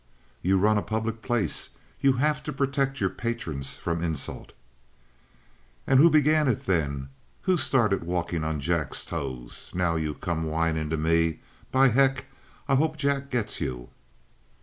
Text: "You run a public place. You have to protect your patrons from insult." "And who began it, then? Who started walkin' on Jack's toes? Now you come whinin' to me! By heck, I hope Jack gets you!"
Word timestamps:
"You 0.41 0.57
run 0.57 0.79
a 0.79 0.81
public 0.81 1.21
place. 1.21 1.69
You 1.99 2.13
have 2.13 2.41
to 2.45 2.51
protect 2.51 2.99
your 2.99 3.11
patrons 3.11 3.75
from 3.77 4.03
insult." 4.03 4.51
"And 5.85 5.99
who 5.99 6.09
began 6.09 6.47
it, 6.47 6.65
then? 6.65 7.09
Who 7.43 7.55
started 7.55 8.03
walkin' 8.03 8.43
on 8.43 8.59
Jack's 8.59 9.05
toes? 9.05 9.69
Now 9.75 9.97
you 9.97 10.15
come 10.15 10.45
whinin' 10.45 10.89
to 10.89 10.97
me! 10.97 11.41
By 11.71 11.89
heck, 11.89 12.25
I 12.67 12.73
hope 12.77 12.97
Jack 12.97 13.29
gets 13.29 13.61
you!" 13.61 13.89